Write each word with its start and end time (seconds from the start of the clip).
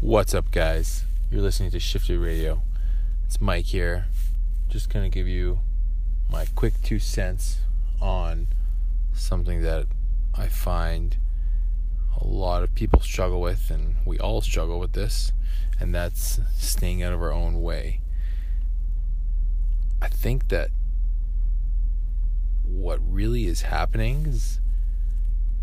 What's 0.00 0.34
up, 0.34 0.52
guys? 0.52 1.02
You're 1.28 1.42
listening 1.42 1.72
to 1.72 1.80
Shifted 1.80 2.20
Radio. 2.20 2.62
It's 3.26 3.40
Mike 3.40 3.64
here. 3.64 4.06
Just 4.68 4.88
going 4.88 5.10
to 5.10 5.12
give 5.12 5.26
you 5.26 5.58
my 6.30 6.46
quick 6.54 6.74
two 6.80 7.00
cents 7.00 7.58
on 8.00 8.46
something 9.12 9.62
that 9.62 9.86
I 10.38 10.46
find 10.46 11.16
a 12.20 12.24
lot 12.24 12.62
of 12.62 12.72
people 12.76 13.00
struggle 13.00 13.40
with, 13.40 13.68
and 13.68 13.96
we 14.06 14.20
all 14.20 14.42
struggle 14.42 14.78
with 14.78 14.92
this, 14.92 15.32
and 15.80 15.92
that's 15.92 16.38
staying 16.54 17.02
out 17.02 17.12
of 17.12 17.20
our 17.20 17.32
own 17.32 17.62
way. 17.62 18.00
I 20.00 20.06
think 20.06 20.48
that 20.50 20.70
what 22.70 23.00
really 23.06 23.46
is 23.46 23.62
happening 23.62 24.26
is 24.26 24.60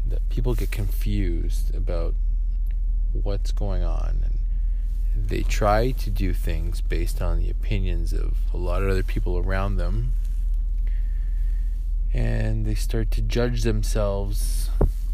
that 0.07 0.27
people 0.29 0.53
get 0.53 0.71
confused 0.71 1.73
about 1.75 2.13
what's 3.11 3.51
going 3.51 3.83
on 3.83 4.21
and 4.23 4.39
they 5.29 5.41
try 5.41 5.91
to 5.91 6.09
do 6.09 6.33
things 6.33 6.81
based 6.81 7.21
on 7.21 7.39
the 7.39 7.49
opinions 7.49 8.13
of 8.13 8.33
a 8.53 8.57
lot 8.57 8.83
of 8.83 8.89
other 8.89 9.03
people 9.03 9.37
around 9.37 9.77
them 9.77 10.11
and 12.13 12.65
they 12.65 12.75
start 12.75 13.11
to 13.11 13.21
judge 13.21 13.63
themselves 13.63 14.69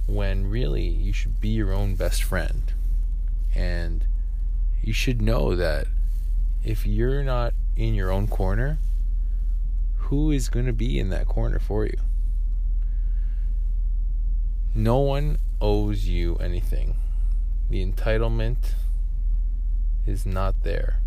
when 0.05 0.47
really 0.47 0.85
you 0.85 1.13
should 1.13 1.39
be 1.39 1.49
your 1.49 1.73
own 1.73 1.95
best 1.95 2.23
friend. 2.23 2.73
And 3.55 4.05
you 4.81 4.94
should 4.94 5.21
know 5.21 5.55
that 5.55 5.88
if 6.63 6.85
you're 6.85 7.23
not 7.23 7.53
in 7.75 7.94
your 7.94 8.11
own 8.11 8.27
corner 8.27 8.77
who 10.07 10.31
is 10.31 10.49
going 10.49 10.66
to 10.66 10.73
be 10.73 10.99
in 10.99 11.09
that 11.09 11.27
corner 11.27 11.59
for 11.59 11.85
you 11.85 11.98
no 14.75 15.00
one 15.00 15.38
owes 15.61 16.08
you 16.08 16.36
anything 16.38 16.95
the 17.69 17.86
entitlement 17.86 18.73
is 20.05 20.25
not 20.25 20.64
there. 20.64 21.00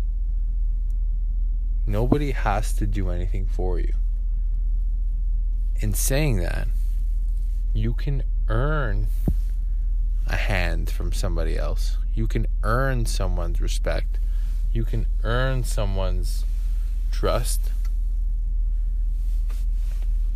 Nobody 1.85 2.31
has 2.31 2.73
to 2.73 2.85
do 2.85 3.09
anything 3.09 3.45
for 3.45 3.79
you. 3.79 3.93
In 5.79 5.93
saying 5.93 6.37
that, 6.37 6.67
you 7.73 7.93
can 7.93 8.23
earn 8.49 9.07
a 10.25 10.35
hand 10.35 10.89
from 10.89 11.13
somebody 11.13 11.57
else. 11.57 11.97
You 12.13 12.27
can 12.27 12.47
earn 12.63 13.05
someone's 13.05 13.61
respect. 13.61 14.19
You 14.73 14.83
can 14.83 15.05
earn 15.23 15.63
someone's 15.63 16.43
trust. 17.11 17.71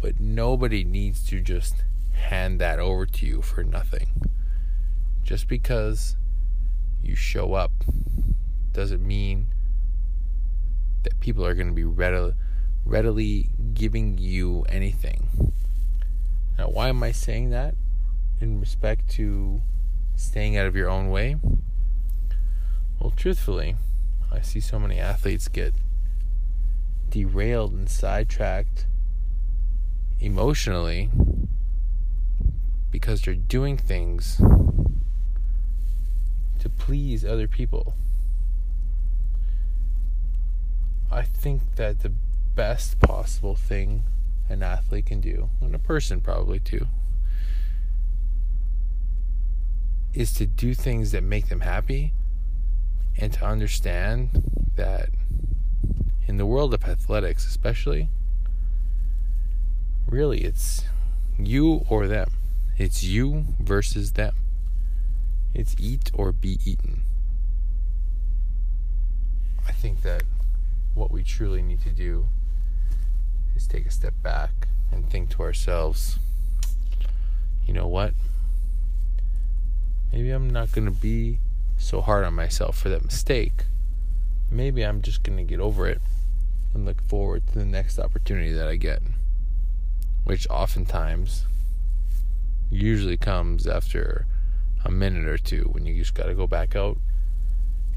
But 0.01 0.19
nobody 0.19 0.83
needs 0.83 1.23
to 1.27 1.39
just 1.41 1.83
hand 2.13 2.59
that 2.59 2.79
over 2.79 3.05
to 3.05 3.25
you 3.25 3.41
for 3.41 3.63
nothing. 3.63 4.09
Just 5.23 5.47
because 5.47 6.15
you 7.03 7.15
show 7.15 7.53
up 7.53 7.71
doesn't 8.73 9.05
mean 9.05 9.47
that 11.03 11.19
people 11.19 11.45
are 11.45 11.53
going 11.53 11.67
to 11.67 11.73
be 11.73 11.83
readily, 11.83 13.49
giving 13.73 14.17
you 14.17 14.65
anything. 14.69 15.53
Now, 16.57 16.69
why 16.69 16.89
am 16.89 17.03
I 17.03 17.11
saying 17.11 17.51
that 17.51 17.75
in 18.39 18.59
respect 18.59 19.09
to 19.11 19.61
staying 20.15 20.57
out 20.57 20.65
of 20.65 20.75
your 20.75 20.89
own 20.89 21.09
way? 21.09 21.37
Well, 22.99 23.13
truthfully, 23.15 23.75
I 24.31 24.41
see 24.41 24.59
so 24.59 24.79
many 24.79 24.99
athletes 24.99 25.47
get 25.47 25.73
derailed 27.09 27.73
and 27.73 27.89
sidetracked 27.89 28.85
emotionally 30.21 31.09
because 32.91 33.21
they're 33.23 33.33
doing 33.33 33.77
things 33.77 34.37
to 36.59 36.69
please 36.69 37.25
other 37.25 37.47
people. 37.47 37.95
I 41.11 41.23
think 41.23 41.75
that 41.75 41.99
the 42.01 42.11
best 42.55 42.99
possible 42.99 43.55
thing 43.55 44.03
an 44.47 44.61
athlete 44.61 45.07
can 45.07 45.21
do, 45.21 45.49
and 45.59 45.73
a 45.73 45.79
person 45.79 46.21
probably 46.21 46.59
too, 46.59 46.87
is 50.13 50.33
to 50.33 50.45
do 50.45 50.73
things 50.73 51.11
that 51.11 51.23
make 51.23 51.47
them 51.47 51.61
happy 51.61 52.13
and 53.17 53.33
to 53.33 53.45
understand 53.45 54.43
that 54.75 55.09
in 56.27 56.37
the 56.37 56.45
world 56.45 56.73
of 56.73 56.83
athletics, 56.83 57.47
especially, 57.47 58.09
really 60.11 60.39
it's 60.39 60.83
you 61.39 61.85
or 61.89 62.05
them. 62.05 62.31
It's 62.77 63.01
you 63.03 63.45
versus 63.59 64.11
them. 64.11 64.35
It's 65.53 65.75
eat 65.79 66.11
or 66.13 66.31
be 66.31 66.59
eaten. 66.65 67.03
I 69.67 69.71
think 69.71 70.01
that 70.01 70.23
what 70.93 71.11
we 71.11 71.23
truly 71.23 71.61
need 71.61 71.81
to 71.83 71.89
do 71.89 72.27
is 73.55 73.67
take 73.67 73.85
a 73.85 73.91
step 73.91 74.13
back 74.21 74.67
and 74.91 75.09
think 75.09 75.29
to 75.31 75.43
ourselves, 75.43 76.19
you 77.65 77.73
know 77.73 77.87
what? 77.87 78.13
Maybe 80.11 80.31
I'm 80.31 80.49
not 80.49 80.73
going 80.73 80.85
to 80.85 80.91
be 80.91 81.39
so 81.77 82.01
hard 82.01 82.25
on 82.25 82.33
myself 82.33 82.77
for 82.77 82.89
that 82.89 83.03
mistake. 83.03 83.63
Maybe 84.49 84.83
I'm 84.83 85.01
just 85.01 85.23
going 85.23 85.37
to 85.37 85.43
get 85.43 85.61
over 85.61 85.87
it 85.87 86.01
and 86.73 86.85
look 86.85 87.01
forward 87.01 87.47
to 87.47 87.59
the 87.59 87.65
next 87.65 87.97
opportunity 87.97 88.51
that 88.51 88.67
I 88.67 88.75
get, 88.75 89.01
which 90.23 90.47
oftentimes 90.49 91.45
usually 92.69 93.17
comes 93.17 93.67
after 93.67 94.25
a 94.85 94.91
minute 94.91 95.27
or 95.27 95.37
two 95.37 95.69
when 95.71 95.85
you 95.85 95.97
just 95.97 96.13
got 96.13 96.25
to 96.25 96.33
go 96.33 96.47
back 96.47 96.75
out 96.75 96.97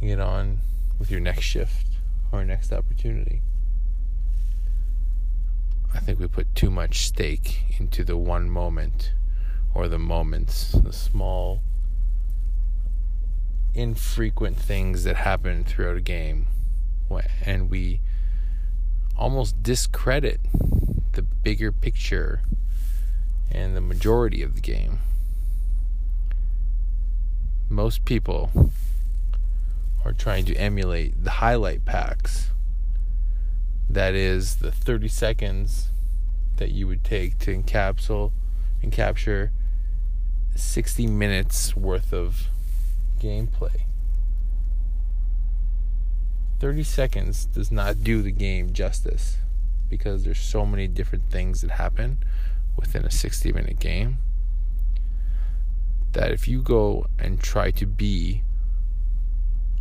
and 0.00 0.08
get 0.08 0.20
on 0.20 0.58
with 0.98 1.10
your 1.10 1.20
next 1.20 1.42
shift 1.44 1.86
or 2.32 2.44
next 2.44 2.72
opportunity. 2.72 3.40
I 5.94 6.00
think 6.00 6.18
we 6.18 6.26
put 6.26 6.54
too 6.54 6.70
much 6.70 7.06
stake 7.06 7.62
into 7.78 8.04
the 8.04 8.16
one 8.16 8.50
moment 8.50 9.12
or 9.72 9.86
the 9.86 9.98
moments, 9.98 10.72
the 10.72 10.92
small, 10.92 11.60
infrequent 13.74 14.56
things 14.56 15.04
that 15.04 15.16
happen 15.16 15.64
throughout 15.64 15.96
a 15.96 16.00
game, 16.00 16.46
and 17.44 17.70
we 17.70 18.00
almost 19.16 19.62
discredit 19.62 20.40
the 21.14 21.22
bigger 21.22 21.72
picture 21.72 22.42
and 23.50 23.76
the 23.76 23.80
majority 23.80 24.42
of 24.42 24.54
the 24.54 24.60
game. 24.60 24.98
Most 27.68 28.04
people 28.04 28.70
are 30.04 30.12
trying 30.12 30.44
to 30.46 30.54
emulate 30.56 31.22
the 31.22 31.30
highlight 31.30 31.84
packs. 31.84 32.50
That 33.88 34.14
is 34.14 34.56
the 34.56 34.72
30 34.72 35.08
seconds 35.08 35.88
that 36.56 36.70
you 36.70 36.86
would 36.86 37.04
take 37.04 37.38
to 37.40 37.56
encapsulate 37.56 38.32
and 38.82 38.92
capture 38.92 39.50
60 40.54 41.06
minutes 41.06 41.76
worth 41.76 42.12
of 42.12 42.48
gameplay. 43.20 43.82
30 46.60 46.82
seconds 46.82 47.46
does 47.46 47.70
not 47.70 48.02
do 48.04 48.22
the 48.22 48.30
game 48.30 48.72
justice 48.72 49.38
because 49.88 50.24
there's 50.24 50.38
so 50.38 50.64
many 50.64 50.88
different 50.88 51.30
things 51.30 51.60
that 51.60 51.72
happen 51.72 52.18
within 52.76 53.04
a 53.04 53.10
60 53.10 53.52
minute 53.52 53.78
game 53.78 54.18
that 56.12 56.30
if 56.30 56.46
you 56.48 56.62
go 56.62 57.06
and 57.18 57.40
try 57.40 57.70
to 57.72 57.86
be 57.86 58.42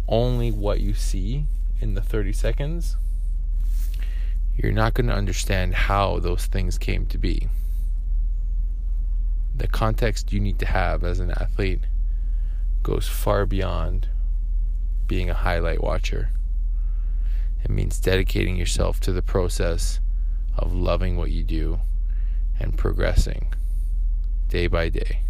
only 0.08 0.52
what 0.52 0.80
you 0.80 0.94
see 0.94 1.46
in 1.80 1.94
the 1.94 2.02
30 2.02 2.34
seconds, 2.34 2.97
you're 4.58 4.72
not 4.72 4.94
going 4.94 5.08
to 5.08 5.14
understand 5.14 5.74
how 5.74 6.20
those 6.20 6.46
things 6.46 6.78
came 6.78 7.06
to 7.08 7.17
be. 7.17 7.47
The 9.56 9.67
context 9.67 10.34
you 10.34 10.40
need 10.40 10.59
to 10.59 10.66
have 10.66 11.03
as 11.03 11.20
an 11.20 11.32
athlete 11.32 11.82
goes 12.82 13.08
far 13.08 13.46
beyond 13.46 14.09
being 15.08 15.29
a 15.29 15.34
highlight 15.34 15.82
watcher. 15.82 16.32
It 17.63 17.69
means 17.69 17.99
dedicating 17.99 18.55
yourself 18.55 18.99
to 19.01 19.11
the 19.11 19.21
process 19.21 19.99
of 20.57 20.73
loving 20.73 21.17
what 21.17 21.31
you 21.31 21.43
do 21.43 21.79
and 22.59 22.77
progressing 22.77 23.53
day 24.49 24.67
by 24.67 24.89
day 24.89 25.21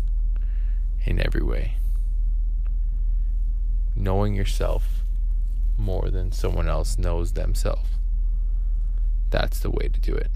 in 1.05 1.19
every 1.19 1.43
way 1.43 1.75
knowing 3.95 4.33
yourself 4.35 5.03
more 5.77 6.09
than 6.09 6.31
someone 6.31 6.67
else 6.67 6.97
knows 6.97 7.33
themselves. 7.33 7.89
That's 9.29 9.59
the 9.59 9.71
way 9.71 9.87
to 9.87 9.99
do 9.99 10.13
it. 10.13 10.29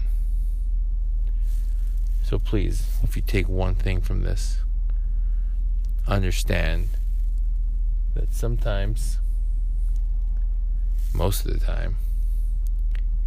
So 2.22 2.38
please, 2.38 2.98
if 3.02 3.16
you 3.16 3.22
take 3.22 3.48
one 3.48 3.74
thing 3.74 4.00
from 4.00 4.22
this, 4.22 4.60
understand 6.06 6.90
that 8.14 8.34
sometimes, 8.34 9.18
most 11.12 11.44
of 11.44 11.52
the 11.52 11.64
time, 11.64 11.96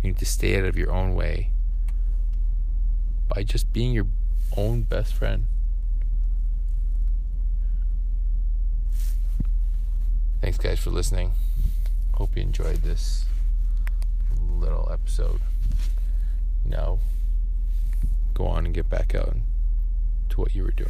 you 0.02 0.10
need 0.10 0.20
to 0.20 0.26
stay 0.26 0.58
out 0.58 0.66
of 0.66 0.78
your 0.78 0.92
own 0.92 1.14
way 1.16 1.50
by 3.28 3.44
just 3.44 3.72
being 3.72 3.94
your 3.94 4.08
own 4.58 4.84
best 4.84 5.14
friend. 5.14 5.46
Thanks, 10.42 10.58
guys, 10.58 10.80
for 10.80 10.90
listening. 10.90 11.34
Hope 12.14 12.36
you 12.36 12.42
enjoyed 12.42 12.78
this 12.78 13.26
little 14.40 14.90
episode. 14.92 15.40
Now, 16.66 17.00
go 18.34 18.48
on 18.48 18.66
and 18.66 18.74
get 18.74 18.90
back 18.90 19.14
out 19.14 19.36
to 20.30 20.42
what 20.42 20.56
you 20.56 20.64
were 20.64 20.72
doing. 20.72 20.90